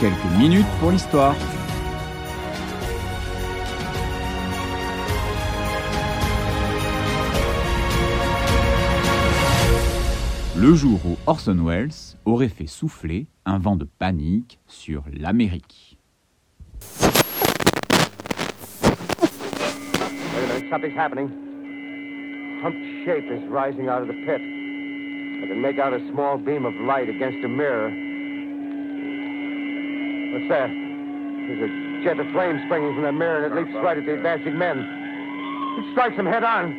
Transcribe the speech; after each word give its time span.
quelques 0.00 0.38
minutes 0.38 0.66
pour 0.80 0.90
l'histoire. 0.92 1.34
Le 10.56 10.74
jour 10.74 10.98
où 11.04 11.16
Orson 11.26 11.56
Welles 11.66 11.90
aurait 12.24 12.48
fait 12.48 12.66
souffler 12.66 13.26
un 13.44 13.58
vent 13.58 13.76
de 13.76 13.84
panique 13.84 14.58
sur 14.66 15.04
l'Amérique. 15.12 15.98
Something's 20.70 20.96
happening. 20.96 21.28
Humped 22.62 23.04
shape 23.04 23.24
is 23.24 23.42
rising 23.50 23.88
out 23.88 24.02
of 24.02 24.08
the 24.08 24.14
pit. 24.24 24.40
I 24.40 25.48
can 25.48 25.60
make 25.60 25.80
out 25.80 25.92
a 25.92 25.98
small 26.12 26.38
beam 26.38 26.64
of 26.64 26.74
light 26.86 27.08
against 27.08 27.44
a 27.44 27.48
mirror. 27.48 27.90
What's 30.30 30.48
that? 30.48 30.70
There's 30.70 31.62
a 31.66 31.70
jet 32.04 32.20
of 32.22 32.30
flame 32.30 32.62
springing 32.66 32.94
from 32.94 33.02
the 33.02 33.12
mirror 33.12 33.42
and 33.42 33.50
it 33.50 33.54
leaps 33.58 33.74
right 33.82 33.98
at 33.98 34.06
the 34.06 34.14
advancing 34.14 34.56
men. 34.56 34.78
It 34.78 35.90
strikes 35.92 36.16
them 36.16 36.26
head 36.26 36.44
on. 36.44 36.70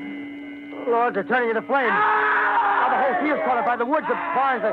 Lord, 0.88 1.16
they're 1.16 1.28
turning 1.28 1.50
into 1.50 1.62
flames. 1.68 1.92
Now 1.92 2.88
the 2.90 3.00
whole 3.04 3.16
field's 3.20 3.44
caught 3.44 3.58
up 3.58 3.66
by 3.66 3.76
the 3.76 3.86
woods, 3.86 4.08
the 4.08 4.16
barns, 4.34 4.64
the, 4.64 4.72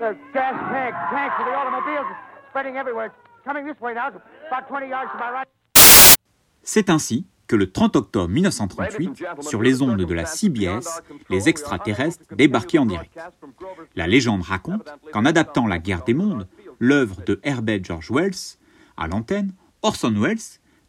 the 0.00 0.16
gas 0.32 0.56
tanks, 0.72 0.96
tanks 1.12 1.36
of 1.38 1.46
the 1.46 1.54
automobiles, 1.54 2.06
spreading 2.48 2.76
everywhere. 2.76 3.06
It's 3.06 3.44
coming 3.44 3.66
this 3.66 3.78
way 3.80 3.92
now, 3.92 4.08
about 4.08 4.68
20 4.68 4.88
yards 4.88 5.12
to 5.12 5.18
my 5.18 5.30
right. 5.30 5.48
C'est 6.62 6.88
ainsi 6.88 7.26
que 7.46 7.56
le 7.56 7.70
30 7.70 7.96
octobre 7.96 8.28
1938, 8.28 9.22
sur 9.40 9.62
les 9.62 9.82
ondes 9.82 10.02
de 10.02 10.14
la 10.14 10.24
CBS, 10.24 11.02
les 11.28 11.48
extraterrestres 11.48 12.24
débarquaient 12.34 12.78
en 12.78 12.86
direct. 12.86 13.18
La 13.96 14.06
légende 14.06 14.42
raconte 14.42 14.88
qu'en 15.12 15.24
adaptant 15.24 15.66
La 15.66 15.78
guerre 15.78 16.04
des 16.04 16.14
mondes, 16.14 16.48
l'œuvre 16.78 17.22
de 17.26 17.40
Herbert 17.42 17.82
George 17.82 18.10
Wells, 18.10 18.58
à 18.96 19.08
l'antenne, 19.08 19.52
Orson 19.82 20.14
Welles, 20.18 20.38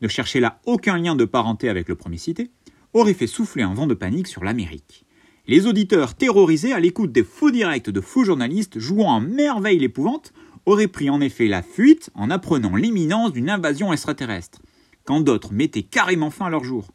ne 0.02 0.08
cherchait 0.08 0.40
là 0.40 0.60
aucun 0.66 0.98
lien 0.98 1.16
de 1.16 1.26
parenté 1.26 1.70
avec 1.70 1.88
le 1.88 1.96
premier 1.96 2.18
cité, 2.18 2.52
aurait 2.94 3.14
fait 3.14 3.28
souffler 3.28 3.64
un 3.64 3.74
vent 3.74 3.88
de 3.88 3.94
panique 3.94 4.28
sur 4.28 4.44
l'Amérique. 4.44 5.06
Les 5.48 5.68
auditeurs 5.68 6.16
terrorisés 6.16 6.74
à 6.74 6.80
l'écoute 6.80 7.12
des 7.12 7.24
faux 7.24 7.52
directs 7.52 7.90
de 7.90 8.02
faux 8.02 8.24
journalistes 8.24 8.80
jouant 8.80 9.10
en 9.10 9.22
merveille 9.22 9.80
l'épouvante 9.80 10.34
auraient 10.66 10.88
pris 10.88 11.10
en 11.10 11.22
effet 11.22 11.48
la 11.48 11.62
fuite 11.62 12.10
en 12.16 12.32
apprenant 12.32 12.76
l'imminence 12.76 13.32
d'une 13.32 13.50
invasion 13.50 13.94
extraterrestre 13.94 14.60
quand 15.04 15.22
d'autres 15.22 15.54
mettaient 15.54 15.84
carrément 15.84 16.32
fin 16.32 16.48
à 16.48 16.50
leur 16.50 16.64
jour. 16.64 16.92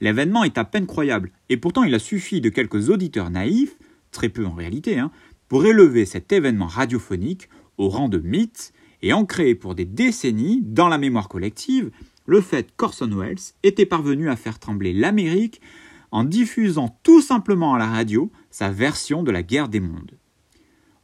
L'événement 0.00 0.44
est 0.44 0.56
à 0.56 0.64
peine 0.64 0.86
croyable, 0.86 1.30
et 1.50 1.58
pourtant 1.58 1.84
il 1.84 1.94
a 1.94 1.98
suffi 1.98 2.40
de 2.40 2.48
quelques 2.48 2.88
auditeurs 2.88 3.30
naïfs, 3.30 3.76
très 4.12 4.30
peu 4.30 4.46
en 4.46 4.54
réalité, 4.54 4.98
hein, 4.98 5.10
pour 5.48 5.66
élever 5.66 6.06
cet 6.06 6.32
événement 6.32 6.66
radiophonique 6.66 7.50
au 7.80 7.88
rang 7.88 8.10
de 8.10 8.18
mythe 8.18 8.74
et 9.00 9.14
ancrer 9.14 9.54
pour 9.54 9.74
des 9.74 9.86
décennies 9.86 10.60
dans 10.62 10.88
la 10.88 10.98
mémoire 10.98 11.28
collective 11.28 11.90
le 12.26 12.42
fait 12.42 12.68
qu'Orson 12.76 13.10
Welles 13.10 13.54
était 13.62 13.86
parvenu 13.86 14.28
à 14.28 14.36
faire 14.36 14.58
trembler 14.58 14.92
l'Amérique 14.92 15.62
en 16.10 16.24
diffusant 16.24 16.98
tout 17.02 17.22
simplement 17.22 17.74
à 17.74 17.78
la 17.78 17.86
radio 17.86 18.30
sa 18.50 18.70
version 18.70 19.22
de 19.22 19.30
la 19.30 19.42
guerre 19.42 19.68
des 19.68 19.80
mondes. 19.80 20.18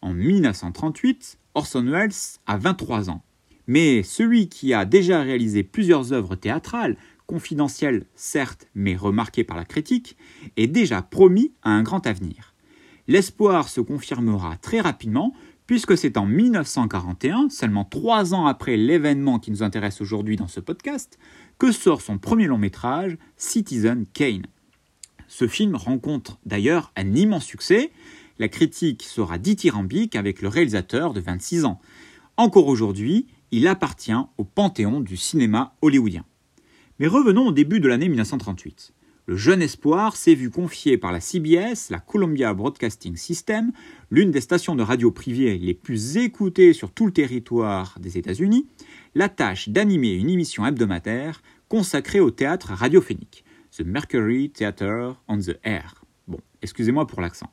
En 0.03 0.13
1938, 0.13 1.39
Orson 1.55 1.87
Welles 1.87 2.13
a 2.47 2.59
23 2.59 3.09
ans. 3.09 3.23
Mais 3.67 4.03
celui 4.03 4.49
qui 4.49 4.75
a 4.75 4.85
déjà 4.85 5.23
réalisé 5.23 5.63
plusieurs 5.63 6.13
œuvres 6.13 6.37
théâtrales, 6.37 6.99
confidentielles 7.27 8.05
certes, 8.15 8.69
mais 8.75 8.95
remarquées 8.95 9.45
par 9.45 9.57
la 9.57 9.65
critique, 9.65 10.17
est 10.57 10.69
déjà 10.69 11.01
promis 11.01 11.53
à 11.63 11.71
un 11.71 11.83
grand 11.83 12.07
avenir. 12.07 12.55
L'espoir 13.09 13.69
se 13.69 13.81
confirmera 13.81 14.57
très 14.57 14.81
rapidement, 14.81 15.33
puisque 15.67 15.99
c'est 15.99 16.17
en 16.17 16.27
1941, 16.27 17.51
seulement 17.51 17.85
trois 17.85 18.35
ans 18.35 18.47
après 18.47 18.77
l'événement 18.77 19.39
qui 19.39 19.51
nous 19.51 19.63
intéresse 19.63 20.01
aujourd'hui 20.01 20.37
dans 20.37 20.49
ce 20.49 20.61
podcast, 20.61 21.19
que 21.59 21.73
sort 21.73 22.01
son 22.01 22.19
premier 22.19 22.47
long 22.47 22.59
métrage, 22.59 23.17
Citizen 23.37 24.07
Kane. 24.13 24.47
Ce 25.29 25.49
film 25.49 25.75
rencontre 25.75 26.39
d'ailleurs 26.47 26.93
un 26.97 27.15
immense 27.15 27.45
succès, 27.45 27.91
la 28.39 28.49
critique 28.49 29.03
sera 29.03 29.39
dithyrambique 29.39 30.15
avec 30.15 30.43
le 30.43 30.49
réalisateur 30.49 31.13
de 31.13 31.21
26 31.21 31.65
ans. 31.65 31.81
Encore 32.37 32.69
aujourd'hui, 32.69 33.27
il 33.51 33.67
appartient 33.67 34.13
au 34.37 34.45
panthéon 34.45 35.01
du 35.01 35.17
cinéma 35.17 35.75
hollywoodien. 35.81 36.25
Mais 36.99 37.07
revenons 37.07 37.49
au 37.49 37.53
début 37.53 37.81
de 37.81 37.89
l'année 37.89 38.09
1938. 38.09 38.93
Le 39.29 39.35
jeune 39.35 39.61
espoir 39.61 40.15
s'est 40.15 40.37
vu 40.37 40.51
confier 40.51 40.99
par 40.99 41.11
la 41.11 41.19
CBS, 41.19 41.91
la 41.91 41.99
Columbia 41.99 42.55
Broadcasting 42.55 43.17
System, 43.17 43.73
l'une 44.09 44.31
des 44.31 44.41
stations 44.41 44.77
de 44.77 44.85
radio 44.85 45.11
privées 45.11 45.59
les 45.59 45.75
plus 45.75 46.17
écoutées 46.17 46.73
sur 46.73 46.93
tout 46.93 47.07
le 47.07 47.13
territoire 47.13 47.99
des 47.99 48.19
États-Unis, 48.19 48.69
la 49.17 49.29
tâche 49.29 49.69
d'animer 49.69 50.13
une 50.13 50.31
émission 50.31 50.65
hebdomadaire 50.65 51.43
consacrée 51.69 52.21
au 52.21 52.31
théâtre 52.31 52.69
radiophonique, 52.73 53.45
The 53.77 53.81
Mercury 53.81 54.51
Theatre 54.51 55.21
on 55.27 55.39
the 55.39 55.59
Air. 55.65 56.05
Bon, 56.29 56.39
excusez-moi 56.63 57.09
pour 57.09 57.21
l'accent. 57.21 57.53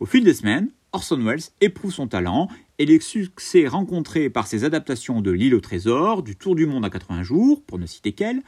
Au 0.00 0.06
fil 0.06 0.24
des 0.24 0.34
semaines, 0.34 0.70
Orson 0.90 1.22
Welles 1.22 1.44
éprouve 1.60 1.92
son 1.92 2.08
talent 2.08 2.48
et 2.78 2.84
les 2.84 3.00
succès 3.00 3.68
rencontrés 3.68 4.28
par 4.28 4.48
ses 4.48 4.64
adaptations 4.64 5.20
de 5.20 5.30
L'île 5.30 5.54
au 5.54 5.60
trésor, 5.60 6.24
du 6.24 6.34
Tour 6.34 6.56
du 6.56 6.66
monde 6.66 6.84
à 6.84 6.90
80 6.90 7.22
jours, 7.22 7.62
pour 7.64 7.78
ne 7.78 7.86
citer 7.86 8.12
qu'elle, 8.12 8.42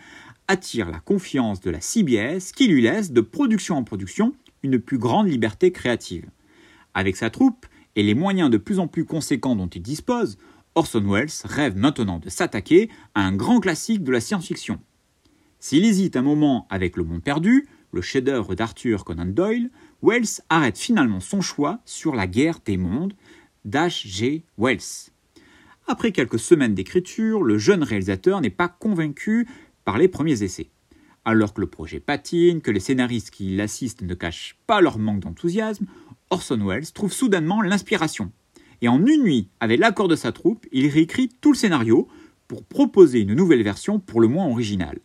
attirent 0.48 0.90
la 0.90 1.00
confiance 1.00 1.60
de 1.60 1.70
la 1.70 1.80
CBS 1.80 2.52
qui 2.54 2.68
lui 2.68 2.82
laisse, 2.82 3.12
de 3.12 3.20
production 3.20 3.76
en 3.76 3.84
production, 3.84 4.34
une 4.62 4.78
plus 4.78 4.98
grande 4.98 5.28
liberté 5.28 5.72
créative. 5.72 6.28
Avec 6.94 7.16
sa 7.16 7.30
troupe 7.30 7.66
et 7.96 8.02
les 8.02 8.14
moyens 8.14 8.50
de 8.50 8.58
plus 8.58 8.78
en 8.78 8.86
plus 8.86 9.04
conséquents 9.04 9.56
dont 9.56 9.68
il 9.68 9.82
dispose, 9.82 10.38
Orson 10.74 11.04
Welles 11.06 11.30
rêve 11.44 11.76
maintenant 11.76 12.18
de 12.18 12.28
s'attaquer 12.28 12.90
à 13.14 13.22
un 13.22 13.34
grand 13.34 13.60
classique 13.60 14.02
de 14.02 14.12
la 14.12 14.20
science-fiction. 14.20 14.80
S'il 15.60 15.84
hésite 15.84 16.16
un 16.16 16.22
moment 16.22 16.66
avec 16.68 16.96
Le 16.96 17.04
Monde 17.04 17.22
perdu, 17.22 17.66
le 17.92 18.02
chef-d'œuvre 18.02 18.54
d'Arthur 18.54 19.04
Conan 19.04 19.26
Doyle, 19.26 19.70
Wells 20.02 20.42
arrête 20.50 20.76
finalement 20.76 21.20
son 21.20 21.40
choix 21.40 21.80
sur 21.84 22.14
La 22.14 22.26
guerre 22.26 22.58
des 22.64 22.76
mondes 22.76 23.14
d'H.G. 23.64 24.44
Wells. 24.58 25.10
Après 25.86 26.12
quelques 26.12 26.38
semaines 26.38 26.74
d'écriture, 26.74 27.42
le 27.42 27.56
jeune 27.56 27.82
réalisateur 27.82 28.40
n'est 28.40 28.50
pas 28.50 28.68
convaincu 28.68 29.46
par 29.84 29.98
les 29.98 30.08
premiers 30.08 30.42
essais. 30.42 30.70
Alors 31.24 31.54
que 31.54 31.60
le 31.60 31.66
projet 31.66 32.00
patine, 32.00 32.60
que 32.60 32.70
les 32.70 32.80
scénaristes 32.80 33.30
qui 33.30 33.56
l'assistent 33.56 34.02
ne 34.02 34.14
cachent 34.14 34.56
pas 34.66 34.80
leur 34.80 34.98
manque 34.98 35.20
d'enthousiasme, 35.20 35.86
Orson 36.30 36.66
Welles 36.66 36.92
trouve 36.92 37.12
soudainement 37.12 37.62
l'inspiration. 37.62 38.32
Et 38.82 38.88
en 38.88 39.04
une 39.06 39.22
nuit, 39.22 39.48
avec 39.60 39.80
l'accord 39.80 40.08
de 40.08 40.16
sa 40.16 40.32
troupe, 40.32 40.66
il 40.72 40.88
réécrit 40.88 41.30
tout 41.40 41.52
le 41.52 41.58
scénario 41.58 42.08
pour 42.48 42.64
proposer 42.64 43.20
une 43.20 43.34
nouvelle 43.34 43.62
version 43.62 43.98
pour 43.98 44.20
le 44.20 44.28
moins 44.28 44.46
originale. 44.46 44.98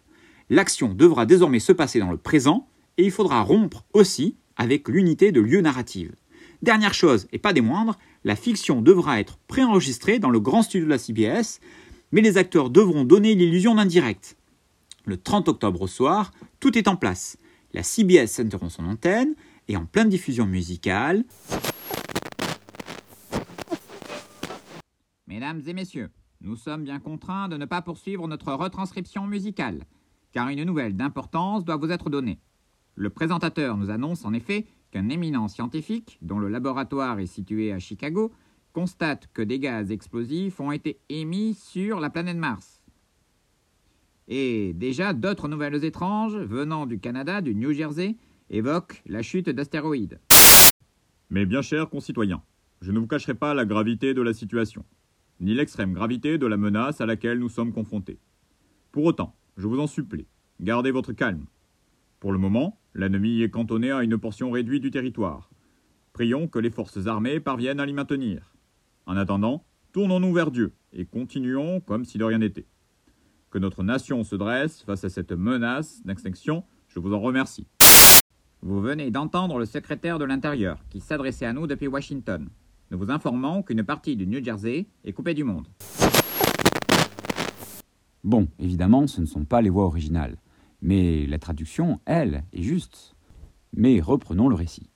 L'action 0.49 0.93
devra 0.93 1.25
désormais 1.25 1.59
se 1.59 1.71
passer 1.71 1.99
dans 1.99 2.11
le 2.11 2.17
présent 2.17 2.67
et 2.97 3.05
il 3.05 3.11
faudra 3.11 3.41
rompre 3.41 3.85
aussi 3.93 4.35
avec 4.57 4.89
l'unité 4.89 5.31
de 5.31 5.39
lieu 5.39 5.61
narrative. 5.61 6.13
Dernière 6.61 6.93
chose, 6.93 7.27
et 7.31 7.37
pas 7.37 7.53
des 7.53 7.61
moindres, 7.61 7.97
la 8.25 8.35
fiction 8.35 8.81
devra 8.81 9.21
être 9.21 9.37
préenregistrée 9.47 10.19
dans 10.19 10.29
le 10.29 10.41
grand 10.41 10.63
studio 10.63 10.85
de 10.85 10.91
la 10.91 10.97
CBS, 10.97 11.61
mais 12.11 12.21
les 12.21 12.37
acteurs 12.37 12.69
devront 12.69 13.05
donner 13.05 13.35
l'illusion 13.35 13.75
d'un 13.75 13.85
direct. 13.85 14.35
Le 15.09 15.17
30 15.17 15.47
octobre 15.47 15.81
au 15.81 15.87
soir, 15.87 16.31
tout 16.59 16.77
est 16.77 16.87
en 16.87 16.95
place. 16.95 17.39
La 17.73 17.81
CBS 17.81 18.39
interrompt 18.39 18.71
son 18.71 18.85
antenne 18.85 19.33
et 19.67 19.75
en 19.75 19.87
pleine 19.87 20.07
diffusion 20.07 20.45
musicale. 20.45 21.23
Mesdames 25.25 25.63
et 25.65 25.73
messieurs, 25.73 26.11
nous 26.41 26.55
sommes 26.55 26.83
bien 26.83 26.99
contraints 26.99 27.49
de 27.49 27.57
ne 27.57 27.65
pas 27.65 27.81
poursuivre 27.81 28.27
notre 28.27 28.53
retranscription 28.53 29.25
musicale, 29.25 29.79
car 30.31 30.47
une 30.49 30.63
nouvelle 30.63 30.95
d'importance 30.95 31.65
doit 31.65 31.77
vous 31.77 31.89
être 31.89 32.11
donnée. 32.11 32.39
Le 32.93 33.09
présentateur 33.09 33.77
nous 33.77 33.89
annonce 33.89 34.25
en 34.25 34.33
effet 34.33 34.67
qu'un 34.91 35.09
éminent 35.09 35.47
scientifique, 35.47 36.19
dont 36.21 36.37
le 36.37 36.49
laboratoire 36.49 37.17
est 37.17 37.25
situé 37.25 37.73
à 37.73 37.79
Chicago, 37.79 38.31
constate 38.73 39.27
que 39.33 39.41
des 39.41 39.57
gaz 39.57 39.89
explosifs 39.89 40.59
ont 40.59 40.71
été 40.71 40.99
émis 41.09 41.55
sur 41.55 41.99
la 41.99 42.11
planète 42.11 42.37
Mars. 42.37 42.78
Et 44.31 44.73
déjà 44.73 45.13
d'autres 45.13 45.47
nouvelles 45.47 45.83
étranges, 45.83 46.35
venant 46.37 46.85
du 46.85 46.99
Canada, 46.99 47.41
du 47.41 47.55
New 47.55 47.73
Jersey, 47.73 48.15
évoquent 48.51 49.01
la 49.07 49.23
chute 49.23 49.49
d'astéroïdes. 49.49 50.19
Mes 51.31 51.47
bien 51.47 51.63
chers 51.63 51.89
concitoyens, 51.89 52.43
je 52.81 52.91
ne 52.91 52.99
vous 52.99 53.07
cacherai 53.07 53.33
pas 53.33 53.55
la 53.55 53.65
gravité 53.65 54.13
de 54.13 54.21
la 54.21 54.33
situation, 54.33 54.85
ni 55.39 55.55
l'extrême 55.55 55.93
gravité 55.93 56.37
de 56.37 56.45
la 56.45 56.57
menace 56.57 57.01
à 57.01 57.07
laquelle 57.07 57.39
nous 57.39 57.49
sommes 57.49 57.73
confrontés. 57.73 58.19
Pour 58.91 59.05
autant, 59.05 59.35
je 59.57 59.67
vous 59.67 59.79
en 59.79 59.87
supplie, 59.87 60.27
gardez 60.61 60.91
votre 60.91 61.13
calme. 61.13 61.47
Pour 62.19 62.31
le 62.31 62.37
moment, 62.37 62.79
l'ennemi 62.93 63.41
est 63.41 63.49
cantonné 63.49 63.89
à 63.89 64.03
une 64.03 64.19
portion 64.19 64.51
réduite 64.51 64.83
du 64.83 64.91
territoire. 64.91 65.49
Prions 66.13 66.47
que 66.47 66.59
les 66.59 66.69
forces 66.69 67.07
armées 67.07 67.39
parviennent 67.39 67.79
à 67.79 67.85
l'y 67.85 67.93
maintenir. 67.93 68.53
En 69.07 69.17
attendant, 69.17 69.65
tournons-nous 69.91 70.33
vers 70.33 70.51
Dieu 70.51 70.73
et 70.93 71.05
continuons 71.05 71.79
comme 71.79 72.05
si 72.05 72.19
de 72.19 72.23
rien 72.23 72.37
n'était. 72.37 72.67
Que 73.51 73.57
notre 73.57 73.81
nation 73.81 74.23
se 74.23 74.35
dresse 74.35 74.83
face 74.83 75.03
à 75.03 75.09
cette 75.09 75.31
menace 75.31 76.03
d'extinction, 76.05 76.63
je 76.87 76.99
vous 76.99 77.15
en 77.15 77.19
remercie. 77.19 77.65
Vous 78.61 78.79
venez 78.79 79.09
d'entendre 79.09 79.57
le 79.57 79.65
secrétaire 79.65 80.19
de 80.19 80.25
l'Intérieur 80.25 80.77
qui 80.91 80.99
s'adressait 80.99 81.47
à 81.47 81.53
nous 81.53 81.65
depuis 81.65 81.87
Washington. 81.87 82.47
Nous 82.91 82.99
vous 82.99 83.09
informons 83.09 83.63
qu'une 83.63 83.83
partie 83.83 84.15
du 84.15 84.27
New 84.27 84.43
Jersey 84.43 84.85
est 85.03 85.13
coupée 85.13 85.33
du 85.33 85.43
monde. 85.43 85.67
Bon, 88.23 88.47
évidemment, 88.59 89.07
ce 89.07 89.19
ne 89.19 89.25
sont 89.25 89.45
pas 89.45 89.63
les 89.63 89.71
voix 89.71 89.85
originales, 89.85 90.37
mais 90.83 91.25
la 91.25 91.39
traduction, 91.39 91.99
elle, 92.05 92.43
est 92.53 92.61
juste. 92.61 93.15
Mais 93.73 93.99
reprenons 93.99 94.49
le 94.49 94.55
récit. 94.55 94.91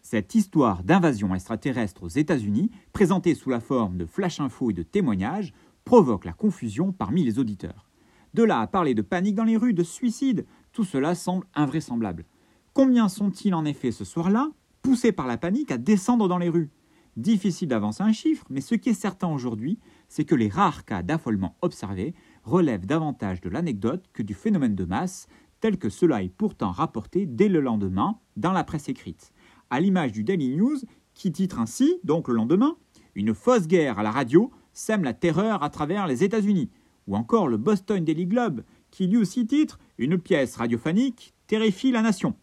Cette 0.00 0.34
histoire 0.34 0.84
d'invasion 0.84 1.34
extraterrestre 1.34 2.04
aux 2.04 2.08
États-Unis, 2.08 2.70
présentée 2.94 3.34
sous 3.34 3.50
la 3.50 3.60
forme 3.60 3.98
de 3.98 4.06
flash 4.06 4.40
info 4.40 4.70
et 4.70 4.72
de 4.72 4.82
témoignages, 4.82 5.52
provoque 5.88 6.26
la 6.26 6.34
confusion 6.34 6.92
parmi 6.92 7.24
les 7.24 7.38
auditeurs. 7.38 7.88
De 8.34 8.42
là 8.42 8.60
à 8.60 8.66
parler 8.66 8.92
de 8.92 9.00
panique 9.00 9.36
dans 9.36 9.44
les 9.44 9.56
rues, 9.56 9.72
de 9.72 9.82
suicide, 9.82 10.44
tout 10.70 10.84
cela 10.84 11.14
semble 11.14 11.46
invraisemblable. 11.54 12.26
Combien 12.74 13.08
sont-ils 13.08 13.54
en 13.54 13.64
effet 13.64 13.90
ce 13.90 14.04
soir-là, 14.04 14.50
poussés 14.82 15.12
par 15.12 15.26
la 15.26 15.38
panique 15.38 15.70
à 15.70 15.78
descendre 15.78 16.28
dans 16.28 16.36
les 16.36 16.50
rues? 16.50 16.68
Difficile 17.16 17.68
d'avancer 17.68 18.02
un 18.02 18.12
chiffre, 18.12 18.44
mais 18.50 18.60
ce 18.60 18.74
qui 18.74 18.90
est 18.90 18.92
certain 18.92 19.28
aujourd'hui, 19.28 19.78
c'est 20.08 20.26
que 20.26 20.34
les 20.34 20.50
rares 20.50 20.84
cas 20.84 21.02
d'affolement 21.02 21.56
observés 21.62 22.14
relèvent 22.44 22.84
davantage 22.84 23.40
de 23.40 23.48
l'anecdote 23.48 24.04
que 24.12 24.22
du 24.22 24.34
phénomène 24.34 24.74
de 24.74 24.84
masse, 24.84 25.26
tel 25.60 25.78
que 25.78 25.88
cela 25.88 26.22
est 26.22 26.28
pourtant 26.28 26.70
rapporté 26.70 27.24
dès 27.24 27.48
le 27.48 27.62
lendemain 27.62 28.18
dans 28.36 28.52
la 28.52 28.62
presse 28.62 28.90
écrite, 28.90 29.32
à 29.70 29.80
l'image 29.80 30.12
du 30.12 30.22
Daily 30.22 30.54
News 30.54 30.80
qui 31.14 31.32
titre 31.32 31.58
ainsi, 31.58 31.98
donc 32.04 32.28
le 32.28 32.34
lendemain, 32.34 32.76
Une 33.14 33.34
fausse 33.34 33.66
guerre 33.66 33.98
à 33.98 34.02
la 34.02 34.12
radio 34.12 34.52
sème 34.78 35.02
la 35.02 35.12
terreur 35.12 35.62
à 35.62 35.70
travers 35.70 36.06
les 36.06 36.22
États-Unis, 36.22 36.70
ou 37.06 37.16
encore 37.16 37.48
le 37.48 37.56
Boston 37.56 38.04
Daily 38.04 38.26
Globe 38.26 38.62
qui 38.90 39.06
lui 39.06 39.16
aussi 39.16 39.46
titre 39.46 39.78
Une 39.98 40.18
pièce 40.18 40.56
radiophonique 40.56 41.34
terrifie 41.46 41.90
la 41.90 42.02
nation. 42.02 42.36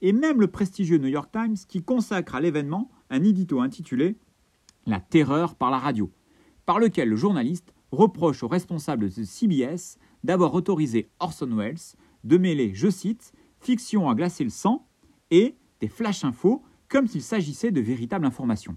Et 0.00 0.12
même 0.12 0.40
le 0.40 0.46
prestigieux 0.46 0.98
New 0.98 1.08
York 1.08 1.30
Times 1.32 1.56
qui 1.68 1.82
consacre 1.82 2.34
à 2.34 2.40
l'événement 2.40 2.90
un 3.10 3.24
édito 3.24 3.60
intitulé 3.60 4.16
La 4.86 5.00
terreur 5.00 5.54
par 5.56 5.70
la 5.70 5.78
radio, 5.78 6.10
par 6.66 6.78
lequel 6.78 7.08
le 7.08 7.16
journaliste 7.16 7.74
reproche 7.90 8.42
aux 8.42 8.48
responsables 8.48 9.10
de 9.10 9.24
CBS 9.24 9.98
d'avoir 10.22 10.54
autorisé 10.54 11.10
Orson 11.18 11.50
Welles 11.56 11.96
de 12.24 12.38
mêler, 12.38 12.74
je 12.74 12.90
cite, 12.90 13.32
fiction 13.60 14.08
à 14.08 14.14
glacer 14.14 14.44
le 14.44 14.50
sang 14.50 14.86
et 15.30 15.56
des 15.80 15.88
flash 15.88 16.24
infos 16.24 16.62
comme 16.88 17.06
s'il 17.06 17.22
s'agissait 17.22 17.72
de 17.72 17.80
véritables 17.80 18.26
informations. 18.26 18.76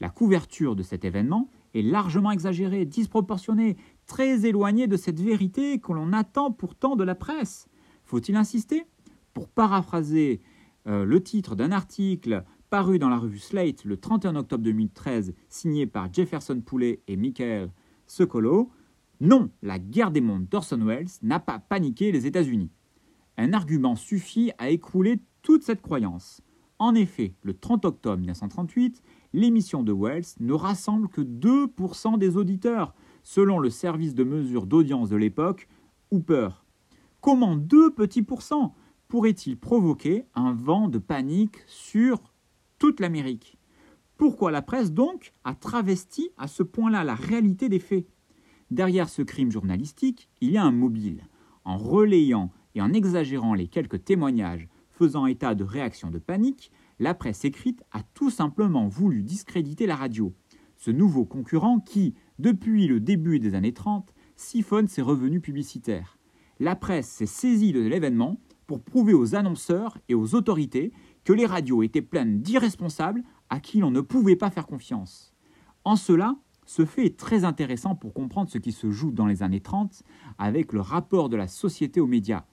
La 0.00 0.10
couverture 0.10 0.74
de 0.74 0.82
cet 0.82 1.04
événement 1.04 1.48
est 1.74 1.82
largement 1.82 2.30
exagérée, 2.30 2.84
disproportionnée, 2.84 3.76
très 4.06 4.46
éloignée 4.46 4.86
de 4.86 4.96
cette 4.96 5.20
vérité 5.20 5.78
que 5.78 5.92
l'on 5.92 6.12
attend 6.12 6.50
pourtant 6.50 6.96
de 6.96 7.04
la 7.04 7.14
presse. 7.14 7.68
Faut-il 8.04 8.36
insister? 8.36 8.84
Pour 9.32 9.48
paraphraser 9.48 10.42
euh, 10.86 11.04
le 11.04 11.22
titre 11.22 11.56
d'un 11.56 11.72
article 11.72 12.44
paru 12.68 12.98
dans 12.98 13.08
la 13.08 13.18
revue 13.18 13.38
Slate 13.38 13.84
le 13.84 13.96
31 13.96 14.36
octobre 14.36 14.64
2013, 14.64 15.34
signé 15.48 15.86
par 15.86 16.12
Jefferson 16.12 16.60
Poulet 16.60 17.00
et 17.06 17.16
Michael 17.16 17.70
Sokolo, 18.06 18.70
non, 19.20 19.50
la 19.62 19.78
guerre 19.78 20.10
des 20.10 20.20
mondes 20.20 20.48
d'Orson 20.48 20.84
Welles 20.84 21.06
n'a 21.22 21.38
pas 21.38 21.58
paniqué 21.58 22.10
les 22.10 22.26
États-Unis. 22.26 22.70
Un 23.36 23.52
argument 23.52 23.94
suffit 23.94 24.52
à 24.58 24.70
écrouler 24.70 25.20
toute 25.42 25.62
cette 25.62 25.80
croyance. 25.80 26.42
En 26.82 26.96
effet, 26.96 27.36
le 27.42 27.54
30 27.54 27.84
octobre 27.84 28.18
1938, 28.18 29.04
l'émission 29.34 29.84
de 29.84 29.92
Wells 29.92 30.24
ne 30.40 30.52
rassemble 30.52 31.06
que 31.06 31.20
2% 31.20 32.18
des 32.18 32.36
auditeurs, 32.36 32.92
selon 33.22 33.60
le 33.60 33.70
service 33.70 34.16
de 34.16 34.24
mesure 34.24 34.66
d'audience 34.66 35.08
de 35.08 35.14
l'époque, 35.14 35.68
Hooper. 36.10 36.48
Comment 37.20 37.54
deux 37.54 37.94
petits 37.94 38.24
pourcents 38.24 38.74
pourraient-ils 39.06 39.56
provoquer 39.56 40.24
un 40.34 40.54
vent 40.54 40.88
de 40.88 40.98
panique 40.98 41.58
sur 41.68 42.18
toute 42.80 42.98
l'Amérique? 42.98 43.58
Pourquoi 44.16 44.50
la 44.50 44.60
presse 44.60 44.90
donc 44.90 45.34
a 45.44 45.54
travesti 45.54 46.30
à 46.36 46.48
ce 46.48 46.64
point-là 46.64 47.04
la 47.04 47.14
réalité 47.14 47.68
des 47.68 47.78
faits? 47.78 48.08
Derrière 48.72 49.08
ce 49.08 49.22
crime 49.22 49.52
journalistique, 49.52 50.28
il 50.40 50.50
y 50.50 50.56
a 50.56 50.64
un 50.64 50.72
mobile. 50.72 51.28
En 51.64 51.76
relayant 51.76 52.50
et 52.74 52.82
en 52.82 52.92
exagérant 52.92 53.54
les 53.54 53.68
quelques 53.68 54.04
témoignages 54.04 54.68
faisant 55.02 55.26
état 55.26 55.56
de 55.56 55.64
réactions 55.64 56.12
de 56.12 56.20
panique, 56.20 56.70
la 57.00 57.12
presse 57.12 57.44
écrite 57.44 57.82
a 57.90 58.04
tout 58.14 58.30
simplement 58.30 58.86
voulu 58.86 59.24
discréditer 59.24 59.84
la 59.84 59.96
radio, 59.96 60.32
ce 60.76 60.92
nouveau 60.92 61.24
concurrent 61.24 61.80
qui, 61.80 62.14
depuis 62.38 62.86
le 62.86 63.00
début 63.00 63.40
des 63.40 63.56
années 63.56 63.72
30, 63.72 64.14
siphonne 64.36 64.86
ses 64.86 65.02
revenus 65.02 65.42
publicitaires. 65.42 66.18
La 66.60 66.76
presse 66.76 67.08
s'est 67.08 67.26
saisie 67.26 67.72
de 67.72 67.80
l'événement 67.80 68.38
pour 68.68 68.80
prouver 68.80 69.12
aux 69.12 69.34
annonceurs 69.34 69.98
et 70.08 70.14
aux 70.14 70.36
autorités 70.36 70.92
que 71.24 71.32
les 71.32 71.46
radios 71.46 71.82
étaient 71.82 72.00
pleines 72.00 72.40
d'irresponsables 72.40 73.24
à 73.50 73.58
qui 73.58 73.80
l'on 73.80 73.90
ne 73.90 74.02
pouvait 74.02 74.36
pas 74.36 74.50
faire 74.50 74.68
confiance. 74.68 75.34
En 75.82 75.96
cela, 75.96 76.36
ce 76.64 76.84
fait 76.84 77.06
est 77.06 77.18
très 77.18 77.42
intéressant 77.42 77.96
pour 77.96 78.14
comprendre 78.14 78.50
ce 78.50 78.58
qui 78.58 78.70
se 78.70 78.92
joue 78.92 79.10
dans 79.10 79.26
les 79.26 79.42
années 79.42 79.58
30 79.58 80.04
avec 80.38 80.72
le 80.72 80.80
rapport 80.80 81.28
de 81.28 81.36
la 81.36 81.48
société 81.48 81.98
aux 81.98 82.06
médias. 82.06 82.44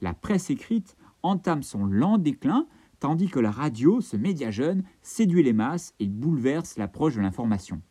La 0.00 0.14
presse 0.14 0.50
écrite 0.50 0.96
entame 1.26 1.62
son 1.62 1.84
lent 1.84 2.18
déclin, 2.18 2.66
tandis 3.00 3.28
que 3.28 3.40
la 3.40 3.50
radio, 3.50 4.00
ce 4.00 4.16
média 4.16 4.50
jeune, 4.50 4.82
séduit 5.02 5.42
les 5.42 5.52
masses 5.52 5.94
et 6.00 6.06
bouleverse 6.06 6.76
l'approche 6.76 7.16
de 7.16 7.20
l'information. 7.20 7.82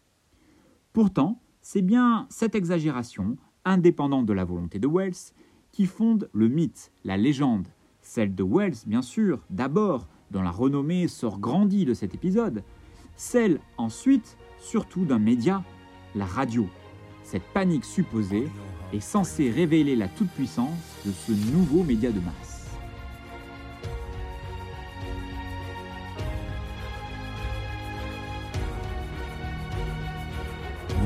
Pourtant, 0.94 1.42
c'est 1.62 1.82
bien 1.82 2.28
cette 2.30 2.56
exagération, 2.56 3.38
indépendante 3.66 4.26
de 4.26 4.34
la 4.34 4.46
volonté 4.46 4.80
de 4.80 4.88
Wells, 4.88 5.34
qui 5.72 5.86
fonde 5.86 6.30
le 6.34 6.48
mythe, 6.48 6.92
la 7.04 7.18
légende, 7.18 7.68
celle 8.02 8.34
de 8.34 8.44
Wells, 8.44 8.78
bien 8.86 9.02
sûr, 9.02 9.44
d'abord, 9.50 10.08
dont 10.32 10.42
la 10.42 10.52
renommée 10.52 11.08
sort 11.08 11.40
grandie 11.40 11.86
de 11.86 11.94
cet 11.94 12.14
épisode, 12.16 12.64
celle 13.16 13.60
ensuite, 13.78 14.38
surtout 14.60 15.06
d'un 15.06 15.20
média, 15.20 15.64
la 16.16 16.26
radio. 16.26 16.68
Cette 17.24 17.44
panique 17.54 17.86
supposée 17.86 18.48
est 18.94 19.00
censée 19.00 19.50
révéler 19.50 19.96
la 19.96 20.08
toute-puissance 20.08 20.78
de 21.06 21.12
ce 21.12 21.32
nouveau 21.52 21.84
média 21.84 22.12
de 22.12 22.20
masse. 22.20 22.65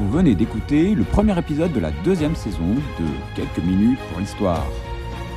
Vous 0.09 0.17
venez 0.17 0.33
d'écouter 0.33 0.95
le 0.95 1.03
premier 1.03 1.37
épisode 1.37 1.71
de 1.71 1.79
la 1.79 1.91
deuxième 2.03 2.35
saison 2.35 2.73
de 2.99 3.05
Quelques 3.35 3.63
minutes 3.63 3.99
pour 4.09 4.19
l'histoire. 4.19 4.65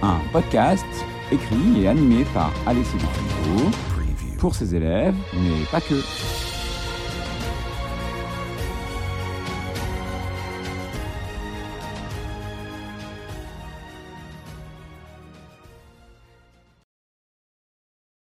Un 0.01 0.17
podcast 0.33 0.87
écrit 1.31 1.83
et 1.83 1.89
animé 1.89 2.25
par 2.33 2.51
Alessia 2.67 2.97
Dufour 2.97 3.71
pour 4.39 4.55
ses 4.55 4.75
élèves, 4.75 5.15
mais 5.35 5.67
pas 5.71 5.83
que. 5.83 6.52